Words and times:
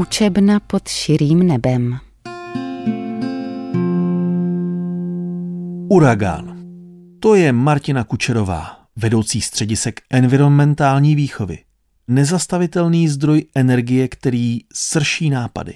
Učebna 0.00 0.60
pod 0.60 0.88
širým 0.88 1.38
nebem. 1.46 1.98
Uragán. 5.88 6.60
To 7.20 7.34
je 7.34 7.52
Martina 7.52 8.04
Kučerová, 8.04 8.76
vedoucí 8.96 9.40
středisek 9.40 10.00
environmentální 10.10 11.14
výchovy. 11.14 11.58
Nezastavitelný 12.08 13.08
zdroj 13.08 13.44
energie, 13.54 14.08
který 14.08 14.58
srší 14.74 15.30
nápady. 15.30 15.74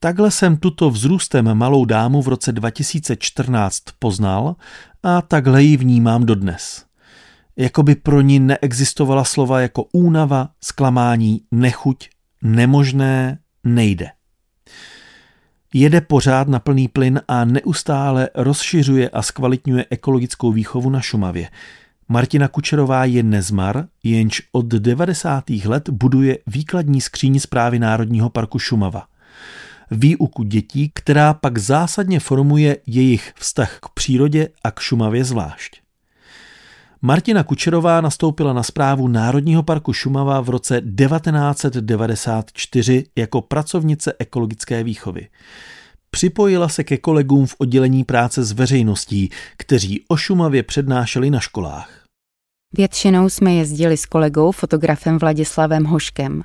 Takhle 0.00 0.30
jsem 0.30 0.56
tuto 0.56 0.90
vzrůstem 0.90 1.54
malou 1.54 1.84
dámu 1.84 2.22
v 2.22 2.28
roce 2.28 2.52
2014 2.52 3.78
poznal 3.98 4.56
a 5.02 5.22
takhle 5.22 5.62
ji 5.62 5.76
vnímám 5.76 6.26
dodnes. 6.26 6.84
Jakoby 7.56 7.94
pro 7.94 8.20
ní 8.20 8.40
neexistovala 8.40 9.24
slova 9.24 9.60
jako 9.60 9.84
únava, 9.92 10.48
zklamání, 10.60 11.40
nechuť, 11.50 12.08
nemožné, 12.42 13.38
nejde. 13.64 14.10
Jede 15.74 16.00
pořád 16.00 16.48
na 16.48 16.58
plný 16.58 16.88
plyn 16.88 17.20
a 17.28 17.44
neustále 17.44 18.28
rozšiřuje 18.34 19.10
a 19.10 19.22
zkvalitňuje 19.22 19.86
ekologickou 19.90 20.52
výchovu 20.52 20.90
na 20.90 21.00
Šumavě. 21.00 21.48
Martina 22.08 22.48
Kučerová 22.48 23.04
je 23.04 23.22
nezmar, 23.22 23.84
jenž 24.02 24.42
od 24.52 24.66
90. 24.66 25.44
let 25.64 25.88
buduje 25.88 26.38
výkladní 26.46 27.00
skříň 27.00 27.40
zprávy 27.40 27.78
Národního 27.78 28.30
parku 28.30 28.58
Šumava. 28.58 29.06
Výuku 29.90 30.42
dětí, 30.42 30.90
která 30.94 31.34
pak 31.34 31.58
zásadně 31.58 32.20
formuje 32.20 32.76
jejich 32.86 33.32
vztah 33.36 33.78
k 33.80 33.88
přírodě 33.88 34.48
a 34.64 34.70
k 34.70 34.80
Šumavě 34.80 35.24
zvlášť. 35.24 35.81
Martina 37.04 37.44
Kučerová 37.44 38.00
nastoupila 38.00 38.52
na 38.52 38.62
zprávu 38.62 39.08
Národního 39.08 39.62
parku 39.62 39.92
Šumava 39.92 40.40
v 40.40 40.48
roce 40.48 40.80
1994 40.80 43.04
jako 43.16 43.40
pracovnice 43.40 44.14
ekologické 44.18 44.84
výchovy. 44.84 45.28
Připojila 46.10 46.68
se 46.68 46.84
ke 46.84 46.96
kolegům 46.96 47.46
v 47.46 47.54
oddělení 47.58 48.04
práce 48.04 48.44
s 48.44 48.52
veřejností, 48.52 49.30
kteří 49.56 50.04
o 50.08 50.16
Šumavě 50.16 50.62
přednášeli 50.62 51.30
na 51.30 51.40
školách. 51.40 52.04
Většinou 52.76 53.28
jsme 53.28 53.54
jezdili 53.54 53.96
s 53.96 54.06
kolegou 54.06 54.52
fotografem 54.52 55.18
Vladislavem 55.18 55.84
Hoškem. 55.84 56.42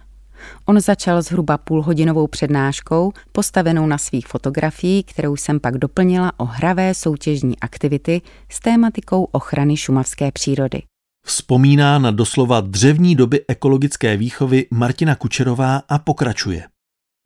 On 0.66 0.80
začal 0.80 1.22
zhruba 1.22 1.58
půlhodinovou 1.58 2.28
přednáškou, 2.28 3.12
postavenou 3.32 3.86
na 3.86 3.98
svých 3.98 4.28
fotografií, 4.28 5.04
kterou 5.04 5.36
jsem 5.36 5.60
pak 5.60 5.78
doplnila 5.78 6.32
o 6.38 6.46
hravé 6.46 6.94
soutěžní 6.94 7.60
aktivity 7.60 8.22
s 8.52 8.60
tématikou 8.60 9.24
ochrany 9.24 9.78
šumavské 9.78 10.32
přírody. 10.32 10.82
Vzpomíná 11.26 12.00
na 12.00 12.12
doslova 12.12 12.62
dřevní 12.62 13.16
doby 13.16 13.46
ekologické 13.48 14.18
výchovy 14.18 14.66
Martina 14.72 15.16
Kučerová 15.16 15.82
a 15.90 16.00
pokračuje. 16.00 16.64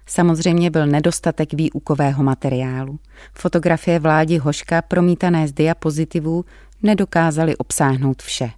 Samozřejmě 0.05 0.69
byl 0.69 0.87
nedostatek 0.87 1.53
výukového 1.53 2.23
materiálu. 2.23 2.99
Fotografie 3.33 3.99
vládi 3.99 4.37
Hoška 4.37 4.81
promítané 4.81 5.47
z 5.47 5.51
diapozitivů 5.51 6.45
nedokázaly 6.83 7.57
obsáhnout 7.57 8.21
vše. 8.21 8.51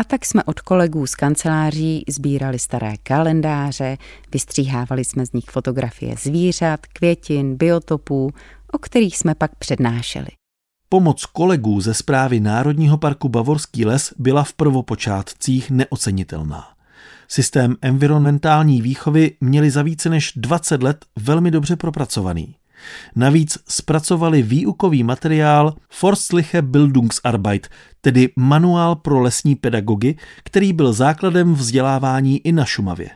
A 0.00 0.04
tak 0.04 0.24
jsme 0.24 0.44
od 0.44 0.60
kolegů 0.60 1.06
z 1.06 1.14
kanceláří 1.14 2.04
sbírali 2.08 2.58
staré 2.58 2.94
kalendáře, 3.02 3.98
vystříhávali 4.32 5.04
jsme 5.04 5.26
z 5.26 5.32
nich 5.32 5.44
fotografie 5.44 6.14
zvířat, 6.22 6.86
květin, 6.86 7.56
biotopů, 7.56 8.30
o 8.72 8.78
kterých 8.78 9.18
jsme 9.18 9.34
pak 9.34 9.54
přednášeli. 9.54 10.28
Pomoc 10.88 11.26
kolegů 11.26 11.80
ze 11.80 11.94
zprávy 11.94 12.40
Národního 12.40 12.98
parku 12.98 13.28
Bavorský 13.28 13.84
les 13.84 14.14
byla 14.18 14.44
v 14.44 14.52
prvopočátcích 14.52 15.70
neocenitelná. 15.70 16.68
Systém 17.28 17.76
environmentální 17.82 18.82
výchovy 18.82 19.36
měli 19.40 19.70
za 19.70 19.82
více 19.82 20.10
než 20.10 20.32
20 20.36 20.82
let 20.82 21.04
velmi 21.18 21.50
dobře 21.50 21.76
propracovaný. 21.76 22.54
Navíc 23.16 23.58
zpracovali 23.68 24.42
výukový 24.42 25.02
materiál 25.02 25.74
Forstliche 25.90 26.62
Bildungsarbeit, 26.62 27.68
tedy 28.00 28.28
manuál 28.36 28.96
pro 28.96 29.20
lesní 29.20 29.56
pedagogy, 29.56 30.16
který 30.44 30.72
byl 30.72 30.92
základem 30.92 31.54
vzdělávání 31.54 32.38
i 32.38 32.52
na 32.52 32.64
Šumavě. 32.64 33.10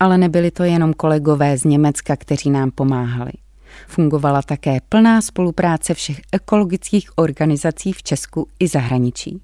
Ale 0.00 0.18
nebyli 0.18 0.50
to 0.50 0.64
jenom 0.64 0.94
kolegové 0.94 1.58
z 1.58 1.64
Německa, 1.64 2.16
kteří 2.16 2.50
nám 2.50 2.70
pomáhali. 2.70 3.32
Fungovala 3.86 4.42
také 4.42 4.78
plná 4.88 5.20
spolupráce 5.20 5.94
všech 5.94 6.20
ekologických 6.32 7.18
organizací 7.18 7.92
v 7.92 8.02
Česku 8.02 8.48
i 8.60 8.68
zahraničí. 8.68 9.40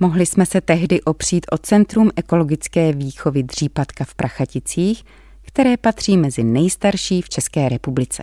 Mohli 0.00 0.26
jsme 0.26 0.46
se 0.46 0.60
tehdy 0.60 1.02
opřít 1.02 1.46
o 1.52 1.58
Centrum 1.58 2.10
ekologické 2.16 2.92
výchovy 2.92 3.42
Dřípatka 3.42 4.04
v 4.04 4.14
Prachaticích, 4.14 5.04
které 5.42 5.76
patří 5.76 6.16
mezi 6.16 6.44
nejstarší 6.44 7.22
v 7.22 7.28
České 7.28 7.68
republice. 7.68 8.22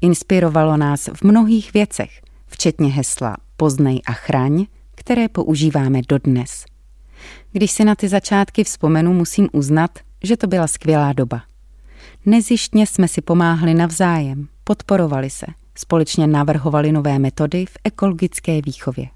Inspirovalo 0.00 0.76
nás 0.76 1.08
v 1.14 1.22
mnohých 1.22 1.72
věcech, 1.72 2.22
včetně 2.46 2.88
hesla 2.88 3.36
Poznej 3.56 4.00
a 4.06 4.12
chraň, 4.12 4.66
které 4.94 5.28
používáme 5.28 6.00
dodnes. 6.08 6.64
Když 7.52 7.70
si 7.70 7.84
na 7.84 7.94
ty 7.94 8.08
začátky 8.08 8.64
vzpomenu, 8.64 9.12
musím 9.12 9.48
uznat, 9.52 9.90
že 10.24 10.36
to 10.36 10.46
byla 10.46 10.66
skvělá 10.66 11.12
doba. 11.12 11.42
Nezištně 12.26 12.86
jsme 12.86 13.08
si 13.08 13.20
pomáhali 13.20 13.74
navzájem, 13.74 14.48
podporovali 14.64 15.30
se, 15.30 15.46
společně 15.78 16.26
navrhovali 16.26 16.92
nové 16.92 17.18
metody 17.18 17.66
v 17.66 17.76
ekologické 17.84 18.62
výchově. 18.62 19.08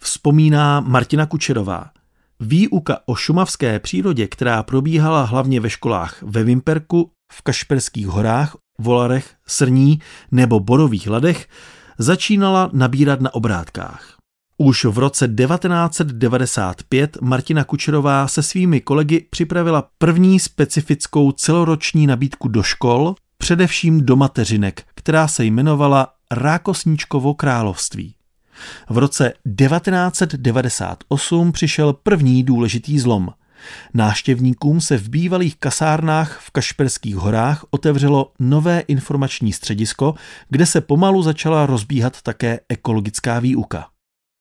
Vzpomíná 0.00 0.80
Martina 0.80 1.26
Kučerová. 1.26 1.90
Výuka 2.40 2.98
o 3.06 3.14
šumavské 3.14 3.78
přírodě, 3.80 4.28
která 4.28 4.62
probíhala 4.62 5.22
hlavně 5.24 5.60
ve 5.60 5.70
školách 5.70 6.22
ve 6.22 6.44
Vimperku, 6.44 7.10
v 7.32 7.42
Kašperských 7.42 8.06
horách, 8.06 8.56
Volarech, 8.78 9.34
Srní 9.46 10.00
nebo 10.30 10.60
Borových 10.60 11.08
ladech, 11.08 11.48
začínala 11.98 12.70
nabírat 12.72 13.20
na 13.20 13.34
obrátkách. 13.34 14.16
Už 14.58 14.84
v 14.84 14.98
roce 14.98 15.28
1995 15.28 17.16
Martina 17.20 17.64
Kučerová 17.64 18.28
se 18.28 18.42
svými 18.42 18.80
kolegy 18.80 19.26
připravila 19.30 19.88
první 19.98 20.40
specifickou 20.40 21.32
celoroční 21.32 22.06
nabídku 22.06 22.48
do 22.48 22.62
škol, 22.62 23.14
především 23.38 24.06
do 24.06 24.16
mateřinek, 24.16 24.82
která 24.94 25.28
se 25.28 25.44
jmenovala 25.44 26.12
Rákosníčkovo 26.30 27.34
království. 27.34 28.14
V 28.90 28.98
roce 28.98 29.32
1998 29.58 31.52
přišel 31.52 31.92
první 31.92 32.42
důležitý 32.42 32.98
zlom. 32.98 33.28
Náštěvníkům 33.94 34.80
se 34.80 34.98
v 34.98 35.08
bývalých 35.08 35.56
kasárnách 35.56 36.40
v 36.40 36.50
Kašperských 36.50 37.16
horách 37.16 37.64
otevřelo 37.70 38.32
nové 38.38 38.80
informační 38.80 39.52
středisko, 39.52 40.14
kde 40.48 40.66
se 40.66 40.80
pomalu 40.80 41.22
začala 41.22 41.66
rozbíhat 41.66 42.22
také 42.22 42.60
ekologická 42.68 43.40
výuka. 43.40 43.86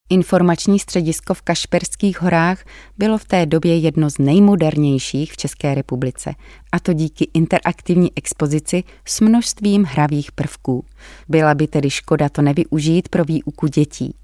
Informační 0.10 0.80
středisko 0.80 1.34
v 1.34 1.42
Kašperských 1.42 2.22
horách 2.22 2.64
bylo 2.98 3.18
v 3.18 3.26
té 3.26 3.46
době 3.46 3.78
jedno 3.78 4.10
z 4.10 4.18
nejmodernějších 4.18 5.34
v 5.34 5.38
České 5.38 5.76
republice, 5.76 6.34
a 6.72 6.80
to 6.80 6.94
díky 6.94 7.30
interaktivní 7.34 8.12
expozici 8.16 8.84
s 9.08 9.22
množstvím 9.22 9.84
hravých 9.84 10.32
prvků. 10.32 10.86
Byla 11.30 11.56
by 11.56 11.68
tedy 11.68 11.90
škoda 11.90 12.30
to 12.30 12.42
nevyužít 12.42 13.10
pro 13.10 13.26
výuku 13.26 13.68
dětí. 13.68 14.16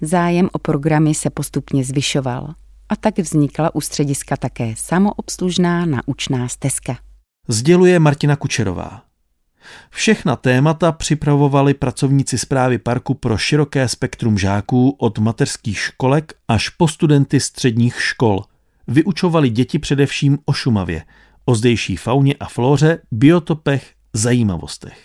Zájem 0.00 0.48
o 0.52 0.58
programy 0.58 1.14
se 1.14 1.30
postupně 1.30 1.84
zvyšoval 1.84 2.54
a 2.90 2.96
tak 2.96 3.18
vznikla 3.18 3.74
u 3.74 3.80
střediska 3.80 4.36
také 4.36 4.74
samoobslužná 4.76 5.86
naučná 5.86 6.48
stezka. 6.48 6.98
Sděluje 7.48 7.98
Martina 7.98 8.36
Kučerová. 8.36 9.02
Všechna 9.90 10.36
témata 10.36 10.92
připravovali 10.92 11.74
pracovníci 11.74 12.38
zprávy 12.38 12.78
parku 12.78 13.14
pro 13.14 13.38
široké 13.38 13.88
spektrum 13.88 14.38
žáků 14.38 14.90
od 14.98 15.18
mateřských 15.18 15.78
školek 15.78 16.32
až 16.48 16.68
po 16.68 16.88
studenty 16.88 17.40
středních 17.40 18.02
škol. 18.02 18.44
Vyučovali 18.88 19.50
děti 19.50 19.78
především 19.78 20.38
o 20.44 20.52
Šumavě, 20.52 21.02
o 21.44 21.54
zdejší 21.54 21.96
fauně 21.96 22.34
a 22.40 22.48
flóře, 22.48 22.98
biotopech, 23.10 23.92
zajímavostech. 24.12 24.98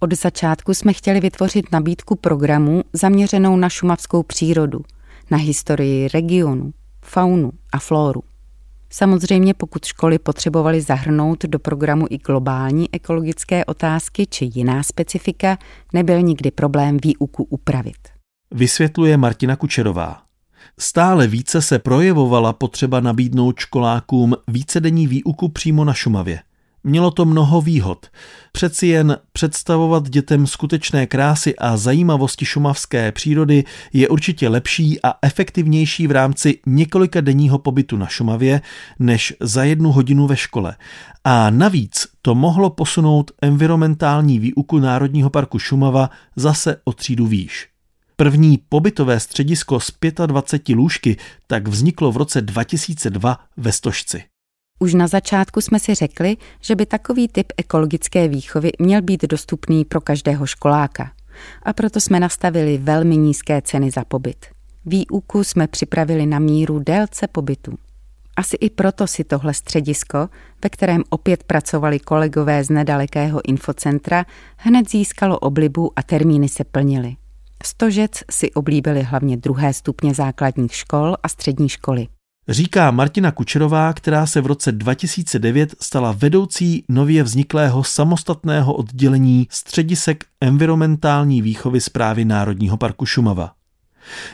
Od 0.00 0.12
začátku 0.12 0.74
jsme 0.74 0.92
chtěli 0.92 1.20
vytvořit 1.20 1.72
nabídku 1.72 2.16
programů 2.16 2.82
zaměřenou 2.92 3.56
na 3.56 3.68
šumavskou 3.68 4.22
přírodu, 4.22 4.80
na 5.30 5.38
historii 5.38 6.08
regionu, 6.14 6.72
faunu 7.08 7.52
a 7.72 7.78
flóru. 7.78 8.22
Samozřejmě 8.90 9.54
pokud 9.54 9.84
školy 9.84 10.18
potřebovaly 10.18 10.80
zahrnout 10.80 11.44
do 11.44 11.58
programu 11.58 12.06
i 12.10 12.18
globální 12.18 12.94
ekologické 12.94 13.64
otázky 13.64 14.26
či 14.26 14.50
jiná 14.54 14.82
specifika, 14.82 15.58
nebyl 15.92 16.22
nikdy 16.22 16.50
problém 16.50 16.96
výuku 17.02 17.44
upravit. 17.44 18.08
Vysvětluje 18.50 19.16
Martina 19.16 19.56
Kučerová. 19.56 20.22
Stále 20.78 21.26
více 21.26 21.62
se 21.62 21.78
projevovala 21.78 22.52
potřeba 22.52 23.00
nabídnout 23.00 23.58
školákům 23.58 24.36
vícedenní 24.48 25.06
výuku 25.06 25.48
přímo 25.48 25.84
na 25.84 25.94
Šumavě. 25.94 26.40
Mělo 26.84 27.10
to 27.10 27.24
mnoho 27.24 27.60
výhod. 27.60 28.06
Přeci 28.52 28.86
jen 28.86 29.18
představovat 29.32 30.08
dětem 30.08 30.46
skutečné 30.46 31.06
krásy 31.06 31.56
a 31.56 31.76
zajímavosti 31.76 32.44
šumavské 32.44 33.12
přírody 33.12 33.64
je 33.92 34.08
určitě 34.08 34.48
lepší 34.48 35.02
a 35.02 35.14
efektivnější 35.22 36.06
v 36.06 36.10
rámci 36.10 36.58
několika 36.66 37.20
denního 37.20 37.58
pobytu 37.58 37.96
na 37.96 38.06
Šumavě, 38.06 38.60
než 38.98 39.34
za 39.40 39.64
jednu 39.64 39.92
hodinu 39.92 40.26
ve 40.26 40.36
škole. 40.36 40.76
A 41.24 41.50
navíc 41.50 42.06
to 42.22 42.34
mohlo 42.34 42.70
posunout 42.70 43.30
environmentální 43.42 44.38
výuku 44.38 44.78
Národního 44.78 45.30
parku 45.30 45.58
Šumava 45.58 46.10
zase 46.36 46.76
o 46.84 46.92
třídu 46.92 47.26
výš. 47.26 47.68
První 48.16 48.58
pobytové 48.68 49.20
středisko 49.20 49.80
z 49.80 49.92
25 50.26 50.74
lůžky 50.74 51.16
tak 51.46 51.68
vzniklo 51.68 52.12
v 52.12 52.16
roce 52.16 52.40
2002 52.40 53.38
ve 53.56 53.72
Stožci. 53.72 54.24
Už 54.78 54.94
na 54.94 55.06
začátku 55.06 55.60
jsme 55.60 55.80
si 55.80 55.94
řekli, 55.94 56.36
že 56.60 56.76
by 56.76 56.86
takový 56.86 57.28
typ 57.28 57.52
ekologické 57.56 58.28
výchovy 58.28 58.70
měl 58.78 59.02
být 59.02 59.22
dostupný 59.22 59.84
pro 59.84 60.00
každého 60.00 60.46
školáka. 60.46 61.12
A 61.62 61.72
proto 61.72 62.00
jsme 62.00 62.20
nastavili 62.20 62.78
velmi 62.78 63.16
nízké 63.16 63.62
ceny 63.62 63.90
za 63.90 64.04
pobyt. 64.04 64.46
Výuku 64.86 65.44
jsme 65.44 65.66
připravili 65.66 66.26
na 66.26 66.38
míru 66.38 66.78
délce 66.78 67.26
pobytu. 67.26 67.78
Asi 68.36 68.56
i 68.56 68.70
proto 68.70 69.06
si 69.06 69.24
tohle 69.24 69.54
středisko, 69.54 70.28
ve 70.64 70.70
kterém 70.70 71.02
opět 71.10 71.44
pracovali 71.44 71.98
kolegové 71.98 72.64
z 72.64 72.70
nedalekého 72.70 73.40
infocentra, 73.48 74.24
hned 74.56 74.90
získalo 74.90 75.38
oblibu 75.38 75.92
a 75.96 76.02
termíny 76.02 76.48
se 76.48 76.64
plnily. 76.64 77.16
Stožec 77.64 78.10
si 78.30 78.52
oblíbili 78.52 79.02
hlavně 79.02 79.36
druhé 79.36 79.72
stupně 79.72 80.14
základních 80.14 80.74
škol 80.74 81.16
a 81.22 81.28
střední 81.28 81.68
školy. 81.68 82.06
Říká 82.50 82.90
Martina 82.90 83.32
Kučerová, 83.32 83.92
která 83.92 84.26
se 84.26 84.40
v 84.40 84.46
roce 84.46 84.72
2009 84.72 85.74
stala 85.80 86.12
vedoucí 86.12 86.84
nově 86.88 87.22
vzniklého 87.22 87.84
samostatného 87.84 88.74
oddělení 88.74 89.48
středisek 89.50 90.24
environmentální 90.40 91.42
výchovy 91.42 91.80
zprávy 91.80 92.24
Národního 92.24 92.76
parku 92.76 93.06
Šumava. 93.06 93.52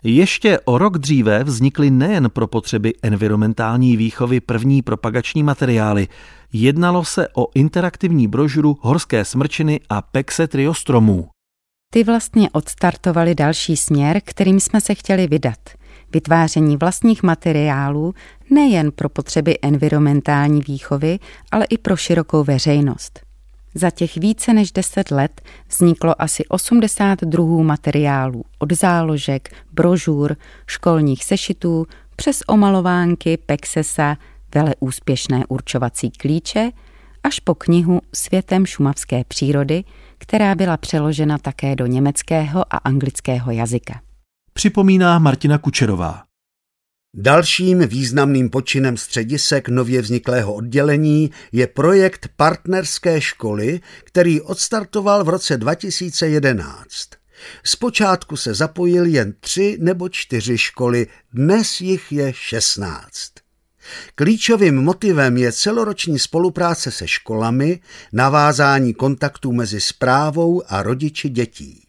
Ještě 0.04 0.60
o 0.64 0.78
rok 0.78 0.98
dříve 0.98 1.44
vznikly 1.44 1.90
nejen 1.90 2.30
pro 2.30 2.46
potřeby 2.46 2.92
environmentální 3.02 3.96
výchovy 3.96 4.40
první 4.40 4.82
propagační 4.82 5.42
materiály. 5.42 6.08
Jednalo 6.52 7.04
se 7.04 7.28
o 7.34 7.46
interaktivní 7.54 8.28
brožuru 8.28 8.78
Horské 8.80 9.24
smrčiny 9.24 9.80
a 9.88 10.02
Pexe 10.02 10.48
triostromů. 10.48 11.28
Ty 11.92 12.04
vlastně 12.04 12.50
odstartovali 12.50 13.34
další 13.34 13.76
směr, 13.76 14.20
kterým 14.24 14.60
jsme 14.60 14.80
se 14.80 14.94
chtěli 14.94 15.26
vydat– 15.26 15.58
vytváření 16.14 16.76
vlastních 16.76 17.22
materiálů 17.22 18.14
nejen 18.50 18.92
pro 18.92 19.08
potřeby 19.08 19.58
environmentální 19.62 20.60
výchovy, 20.60 21.18
ale 21.50 21.64
i 21.64 21.78
pro 21.78 21.96
širokou 21.96 22.44
veřejnost. 22.44 23.20
Za 23.74 23.90
těch 23.90 24.16
více 24.16 24.52
než 24.52 24.72
10 24.72 25.10
let 25.10 25.42
vzniklo 25.68 26.22
asi 26.22 26.44
80 26.48 27.20
druhů 27.20 27.64
materiálů 27.64 28.44
od 28.58 28.72
záložek, 28.72 29.54
brožur, 29.72 30.36
školních 30.66 31.24
sešitů, 31.24 31.86
přes 32.16 32.42
omalovánky, 32.46 33.36
pexesa, 33.36 34.16
vele 34.54 34.74
úspěšné 34.80 35.44
určovací 35.48 36.10
klíče, 36.10 36.70
až 37.22 37.40
po 37.40 37.54
knihu 37.54 38.00
Světem 38.14 38.66
šumavské 38.66 39.24
přírody, 39.24 39.84
která 40.18 40.54
byla 40.54 40.76
přeložena 40.76 41.38
také 41.38 41.76
do 41.76 41.86
německého 41.86 42.74
a 42.74 42.76
anglického 42.76 43.50
jazyka 43.50 44.03
připomíná 44.54 45.18
Martina 45.18 45.58
Kučerová. 45.58 46.22
Dalším 47.16 47.78
významným 47.78 48.50
počinem 48.50 48.96
středisek 48.96 49.68
nově 49.68 50.02
vzniklého 50.02 50.54
oddělení 50.54 51.30
je 51.52 51.66
projekt 51.66 52.28
partnerské 52.36 53.20
školy, 53.20 53.80
který 54.04 54.40
odstartoval 54.40 55.24
v 55.24 55.28
roce 55.28 55.56
2011. 55.56 56.86
Zpočátku 57.64 58.36
se 58.36 58.54
zapojil 58.54 59.06
jen 59.06 59.34
tři 59.40 59.76
nebo 59.80 60.08
čtyři 60.08 60.58
školy, 60.58 61.06
dnes 61.32 61.80
jich 61.80 62.12
je 62.12 62.32
16. 62.36 63.32
Klíčovým 64.14 64.76
motivem 64.76 65.36
je 65.36 65.52
celoroční 65.52 66.18
spolupráce 66.18 66.90
se 66.90 67.08
školami, 67.08 67.80
navázání 68.12 68.94
kontaktů 68.94 69.52
mezi 69.52 69.80
správou 69.80 70.62
a 70.68 70.82
rodiči 70.82 71.28
dětí. 71.28 71.84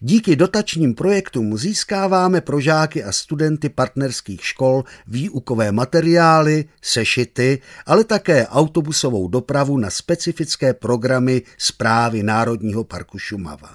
Díky 0.00 0.36
dotačním 0.36 0.94
projektům 0.94 1.58
získáváme 1.58 2.40
pro 2.40 2.60
žáky 2.60 3.04
a 3.04 3.12
studenty 3.12 3.68
partnerských 3.68 4.46
škol 4.46 4.84
výukové 5.06 5.72
materiály, 5.72 6.64
sešity, 6.82 7.58
ale 7.86 8.04
také 8.04 8.46
autobusovou 8.46 9.28
dopravu 9.28 9.78
na 9.78 9.90
specifické 9.90 10.74
programy 10.74 11.42
zprávy 11.58 12.22
Národního 12.22 12.84
parku 12.84 13.18
Šumava. 13.18 13.70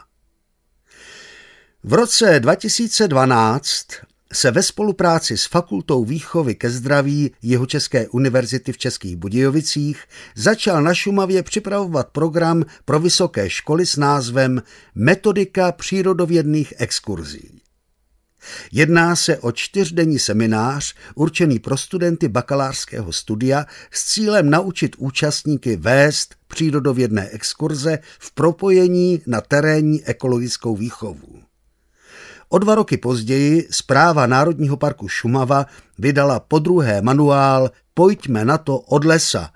V 1.83 1.93
roce 1.93 2.39
2012 2.39 3.87
se 4.33 4.51
ve 4.51 4.63
spolupráci 4.63 5.37
s 5.37 5.45
Fakultou 5.45 6.05
výchovy 6.05 6.55
ke 6.55 6.69
zdraví 6.69 7.31
Jihočeské 7.41 8.07
univerzity 8.07 8.71
v 8.71 8.77
Českých 8.77 9.15
Budějovicích 9.15 10.03
začal 10.35 10.83
na 10.83 10.93
Šumavě 10.93 11.43
připravovat 11.43 12.07
program 12.07 12.63
pro 12.85 12.99
vysoké 12.99 13.49
školy 13.49 13.85
s 13.85 13.97
názvem 13.97 14.61
Metodika 14.95 15.71
přírodovědných 15.71 16.73
exkurzí. 16.77 17.61
Jedná 18.71 19.15
se 19.15 19.37
o 19.37 19.51
čtyřdenní 19.51 20.19
seminář 20.19 20.95
určený 21.15 21.59
pro 21.59 21.77
studenty 21.77 22.27
bakalářského 22.27 23.13
studia 23.13 23.65
s 23.91 24.13
cílem 24.13 24.49
naučit 24.49 24.95
účastníky 24.97 25.75
vést 25.75 26.35
přírodovědné 26.47 27.29
exkurze 27.29 27.99
v 28.19 28.31
propojení 28.31 29.21
na 29.27 29.41
terénní 29.41 30.05
ekologickou 30.05 30.75
výchovu. 30.75 31.46
O 32.49 32.57
dva 32.57 32.75
roky 32.75 32.97
později 32.97 33.67
zpráva 33.71 34.25
Národního 34.25 34.77
parku 34.77 35.07
Šumava 35.07 35.65
vydala 35.99 36.39
podruhé 36.39 37.01
manuál 37.01 37.71
Pojďme 37.93 38.45
na 38.45 38.57
to 38.57 38.79
od 38.79 39.05
lesa. 39.05 39.49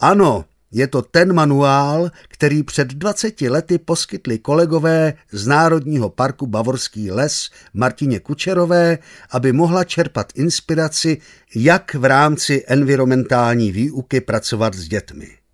Ano, 0.00 0.44
je 0.72 0.86
to 0.86 1.02
ten 1.02 1.32
manuál, 1.32 2.10
který 2.28 2.62
před 2.62 2.88
20 2.88 3.40
lety 3.40 3.78
poskytli 3.78 4.38
kolegové 4.38 5.14
z 5.32 5.46
Národního 5.46 6.08
parku 6.08 6.46
Bavorský 6.46 7.10
les 7.10 7.50
Martině 7.74 8.20
Kučerové, 8.20 8.98
aby 9.30 9.52
mohla 9.52 9.84
čerpat 9.84 10.32
inspiraci, 10.34 11.20
jak 11.54 11.94
v 11.94 12.04
rámci 12.04 12.64
environmentální 12.66 13.72
výuky 13.72 14.20
pracovat 14.20 14.74
s 14.74 14.88
dětmi. 14.88 15.45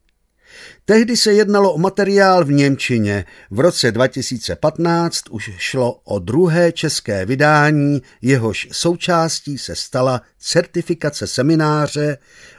Tehdy 0.85 1.17
se 1.17 1.33
jednalo 1.33 1.73
o 1.73 1.79
materiál 1.79 2.45
v 2.45 2.53
Němčině. 2.53 3.25
V 3.51 3.61
roce 3.61 3.93
2015 3.93 5.23
už 5.31 5.51
šlo 5.57 5.93
o 5.93 6.19
druhé 6.19 6.73
české 6.73 7.27
vydání, 7.27 8.03
jehož 8.23 8.69
součástí 8.73 9.59
se 9.59 9.77
stala 9.77 10.21
certifikace 10.39 11.27
semináře 11.27 12.19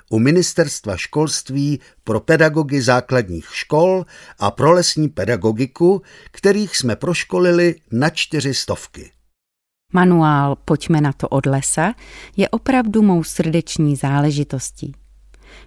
u 0.09 0.19
Ministerstva 0.19 0.97
školství 0.97 1.79
pro 2.03 2.19
pedagogy 2.19 2.81
základních 2.81 3.49
škol 3.51 4.05
a 4.39 4.51
pro 4.51 4.71
lesní 4.71 5.09
pedagogiku, 5.09 6.01
kterých 6.31 6.77
jsme 6.77 6.95
proškolili 6.95 7.75
na 7.91 8.09
čtyři 8.09 8.53
stovky. 8.53 9.11
Manuál 9.93 10.55
Pojďme 10.65 11.01
na 11.01 11.13
to 11.13 11.27
od 11.27 11.45
lesa 11.45 11.93
je 12.37 12.49
opravdu 12.49 13.01
mou 13.01 13.23
srdeční 13.23 13.95
záležitostí. 13.95 14.93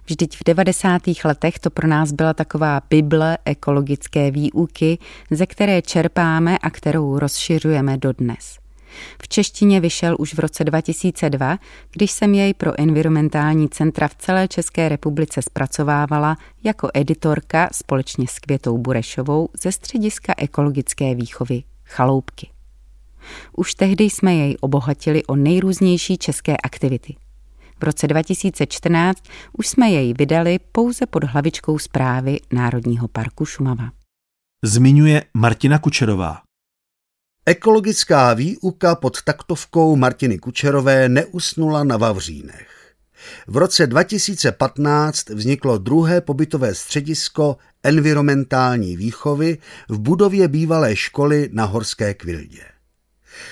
Vždyť 0.05 0.37
v 0.37 0.43
90. 0.45 1.01
letech 1.25 1.59
to 1.59 1.69
pro 1.69 1.87
nás 1.87 2.11
byla 2.11 2.33
taková 2.33 2.81
bible 2.89 3.37
ekologické 3.45 4.31
výuky, 4.31 4.97
ze 5.31 5.45
které 5.45 5.81
čerpáme 5.81 6.57
a 6.57 6.69
kterou 6.69 7.19
rozšiřujeme 7.19 7.97
dodnes. 7.97 8.57
V 9.21 9.27
češtině 9.27 9.79
vyšel 9.79 10.15
už 10.19 10.33
v 10.33 10.39
roce 10.39 10.63
2002, 10.63 11.57
když 11.91 12.11
jsem 12.11 12.33
jej 12.33 12.53
pro 12.53 12.79
environmentální 12.81 13.69
centra 13.69 14.07
v 14.07 14.15
celé 14.15 14.47
České 14.47 14.89
republice 14.89 15.41
zpracovávala 15.41 16.37
jako 16.63 16.89
editorka 16.93 17.69
společně 17.73 18.27
s 18.27 18.39
Květou 18.39 18.77
Burešovou 18.77 19.49
ze 19.63 19.71
střediska 19.71 20.33
ekologické 20.37 21.15
výchovy 21.15 21.63
Chaloupky. 21.85 22.47
Už 23.57 23.73
tehdy 23.73 24.03
jsme 24.03 24.35
jej 24.35 24.57
obohatili 24.61 25.25
o 25.25 25.35
nejrůznější 25.35 26.17
české 26.17 26.57
aktivity– 26.57 27.15
v 27.79 27.83
roce 27.83 28.07
2014 28.07 29.23
už 29.57 29.67
jsme 29.67 29.89
jej 29.89 30.13
vydali 30.13 30.59
pouze 30.71 31.05
pod 31.05 31.23
hlavičkou 31.23 31.79
zprávy 31.79 32.39
Národního 32.53 33.07
parku 33.07 33.45
Šumava. 33.45 33.91
Zmiňuje 34.63 35.23
Martina 35.33 35.79
Kučerová. 35.79 36.41
Ekologická 37.45 38.33
výuka 38.33 38.95
pod 38.95 39.21
taktovkou 39.21 39.95
Martiny 39.95 40.39
Kučerové 40.39 41.09
neusnula 41.09 41.83
na 41.83 41.97
Vavřínech. 41.97 42.95
V 43.47 43.57
roce 43.57 43.87
2015 43.87 45.29
vzniklo 45.29 45.77
druhé 45.77 46.21
pobytové 46.21 46.75
středisko 46.75 47.57
environmentální 47.83 48.97
výchovy 48.97 49.57
v 49.89 49.99
budově 49.99 50.47
bývalé 50.47 50.95
školy 50.95 51.49
na 51.51 51.65
Horské 51.65 52.13
Kvildě. 52.13 52.76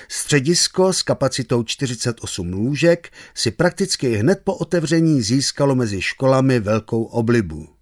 Středisko 0.07 0.93
s 0.93 1.03
kapacitou 1.03 1.63
48 1.63 2.53
lůžek 2.53 3.09
si 3.33 3.51
prakticky 3.51 4.15
hned 4.15 4.41
po 4.43 4.53
otevření 4.55 5.21
získalo 5.21 5.75
mezi 5.75 6.01
školami 6.01 6.59
velkou 6.59 7.03
oblibu. 7.03 7.75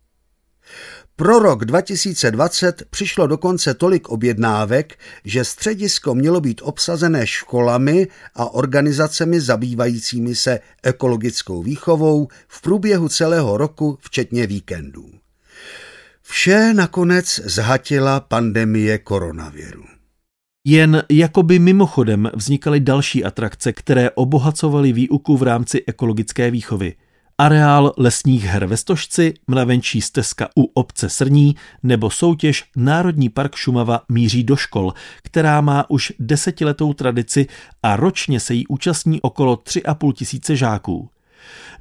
Pro 1.16 1.40
rok 1.40 1.66
2020 1.66 2.84
přišlo 2.90 3.28
dokonce 3.28 3.74
tolik 3.74 4.10
objednávek, 4.10 5.00
že 5.26 5.46
středisko 5.46 6.16
mělo 6.16 6.42
být 6.42 6.62
obsazené 6.64 7.28
školami 7.28 8.08
a 8.36 8.54
organizacemi 8.54 9.42
zabývajícími 9.42 10.36
se 10.36 10.60
ekologickou 10.84 11.64
výchovou 11.64 12.28
v 12.48 12.62
průběhu 12.62 13.10
celého 13.10 13.58
roku, 13.58 13.98
včetně 14.02 14.48
víkendů. 14.48 15.10
Vše 16.22 16.74
nakonec 16.74 17.42
zhatila 17.44 18.20
pandemie 18.20 18.98
koronaviru. 18.98 19.84
Jen 20.66 21.04
jakoby 21.10 21.60
mimochodem 21.60 22.30
vznikaly 22.36 22.80
další 22.80 23.24
atrakce, 23.24 23.74
které 23.74 24.12
obohacovaly 24.12 24.94
výuku 24.94 25.38
v 25.38 25.44
rámci 25.44 25.84
ekologické 25.88 26.52
výchovy. 26.52 26.96
Areál 27.38 27.94
lesních 27.98 28.44
her 28.44 28.66
ve 28.66 28.78
Stožci, 28.78 29.34
mravenčí 29.48 30.02
stezka 30.02 30.50
u 30.58 30.64
obce 30.64 31.10
Srní 31.10 31.56
nebo 31.84 32.10
soutěž 32.10 32.64
Národní 32.76 33.30
park 33.30 33.56
Šumava 33.56 34.02
míří 34.10 34.44
do 34.44 34.56
škol, 34.56 34.94
která 35.24 35.62
má 35.62 35.90
už 35.90 36.14
desetiletou 36.20 36.94
tradici 36.94 37.48
a 37.84 37.96
ročně 37.96 38.40
se 38.40 38.54
jí 38.54 38.68
účastní 38.68 39.22
okolo 39.22 39.56
3,5 39.56 40.14
tisíce 40.14 40.56
žáků. 40.56 41.10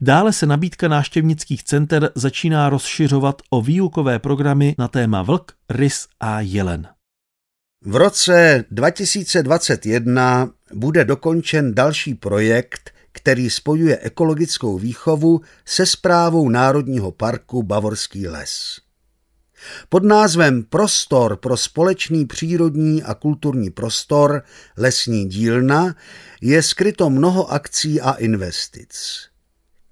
Dále 0.00 0.32
se 0.32 0.46
nabídka 0.46 0.88
náštěvnických 0.88 1.64
center 1.64 2.10
začíná 2.14 2.68
rozšiřovat 2.68 3.42
o 3.50 3.62
výukové 3.62 4.18
programy 4.18 4.74
na 4.78 4.88
téma 4.88 5.22
vlk, 5.22 5.52
rys 5.70 6.06
a 6.20 6.40
jelen. 6.40 6.88
V 7.84 7.96
roce 7.96 8.64
2021 8.70 10.50
bude 10.72 11.04
dokončen 11.04 11.74
další 11.74 12.14
projekt, 12.14 12.90
který 13.12 13.50
spojuje 13.50 13.98
ekologickou 13.98 14.78
výchovu 14.78 15.40
se 15.64 15.86
zprávou 15.86 16.48
Národního 16.48 17.12
parku 17.12 17.62
Bavorský 17.62 18.28
les. 18.28 18.80
Pod 19.88 20.04
názvem 20.04 20.62
Prostor 20.62 21.36
pro 21.36 21.56
společný 21.56 22.26
přírodní 22.26 23.02
a 23.02 23.14
kulturní 23.14 23.70
prostor 23.70 24.42
Lesní 24.76 25.28
dílna 25.28 25.96
je 26.40 26.62
skryto 26.62 27.10
mnoho 27.10 27.52
akcí 27.52 28.00
a 28.00 28.12
investic. 28.12 29.31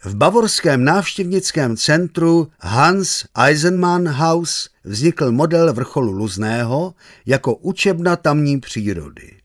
V 0.05 0.15
bavorském 0.15 0.85
návštěvnickém 0.85 1.77
centru 1.77 2.49
Hans 2.61 3.25
Eisenmann 3.47 4.09
House 4.09 4.69
vznikl 4.85 5.33
model 5.33 5.73
vrcholu 5.73 6.13
Luzného 6.13 6.95
jako 7.27 7.55
učebna 7.55 8.17
tamní 8.17 8.61
přírody. 8.61 9.37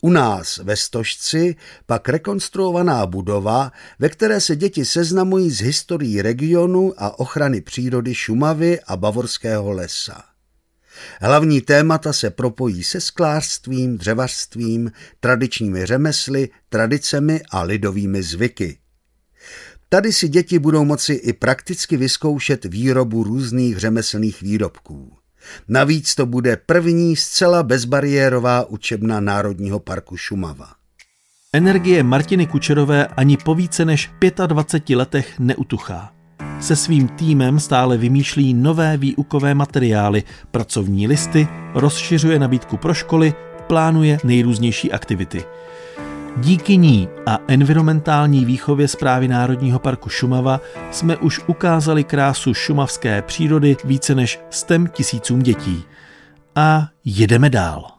U 0.00 0.10
nás 0.10 0.56
ve 0.56 0.76
Stožci 0.76 1.56
pak 1.86 2.08
rekonstruovaná 2.08 3.06
budova, 3.06 3.72
ve 3.98 4.08
které 4.08 4.40
se 4.40 4.56
děti 4.56 4.84
seznamují 4.84 5.50
s 5.50 5.60
historií 5.60 6.22
regionu 6.22 6.94
a 6.96 7.18
ochrany 7.18 7.60
přírody 7.60 8.14
Šumavy 8.14 8.80
a 8.80 8.96
Bavorského 8.96 9.72
lesa. 9.72 10.22
Hlavní 11.20 11.60
témata 11.60 12.12
se 12.12 12.30
propojí 12.30 12.84
se 12.84 13.00
sklářstvím, 13.00 13.98
dřevařstvím, 13.98 14.92
tradičními 15.20 15.86
řemesly, 15.86 16.48
tradicemi 16.68 17.40
a 17.50 17.62
lidovými 17.62 18.22
zvyky. 18.22 18.78
Tady 19.88 20.12
si 20.12 20.28
děti 20.28 20.58
budou 20.58 20.84
moci 20.84 21.12
i 21.12 21.32
prakticky 21.32 21.96
vyzkoušet 21.96 22.64
výrobu 22.64 23.24
různých 23.24 23.78
řemeslných 23.78 24.42
výrobků. 24.42 25.12
Navíc 25.68 26.14
to 26.14 26.26
bude 26.26 26.56
první 26.56 27.16
zcela 27.16 27.62
bezbariérová 27.62 28.64
učebna 28.64 29.20
Národního 29.20 29.80
parku 29.80 30.16
Šumava. 30.16 30.68
Energie 31.52 32.02
Martiny 32.02 32.46
Kučerové 32.46 33.06
ani 33.06 33.36
po 33.36 33.54
více 33.54 33.84
než 33.84 34.10
25 34.46 34.96
letech 34.96 35.38
neutuchá. 35.38 36.12
Se 36.60 36.76
svým 36.76 37.08
týmem 37.08 37.60
stále 37.60 37.96
vymýšlí 37.96 38.54
nové 38.54 38.96
výukové 38.96 39.54
materiály, 39.54 40.22
pracovní 40.50 41.06
listy, 41.06 41.48
rozšiřuje 41.74 42.38
nabídku 42.38 42.76
pro 42.76 42.94
školy, 42.94 43.34
plánuje 43.66 44.18
nejrůznější 44.24 44.92
aktivity– 44.92 45.44
Díky 46.36 46.76
ní 46.76 47.08
a 47.26 47.38
environmentální 47.48 48.44
výchově 48.44 48.88
zprávy 48.88 49.28
Národního 49.28 49.78
parku 49.78 50.08
Šumava 50.08 50.60
jsme 50.90 51.16
už 51.16 51.40
ukázali 51.46 52.04
krásu 52.04 52.54
šumavské 52.54 53.22
přírody 53.22 53.76
více 53.84 54.14
než 54.14 54.40
100 54.50 54.74
tisícům 54.92 55.42
dětí. 55.42 55.84
A 56.56 56.88
jedeme 57.04 57.50
dál. 57.50 57.93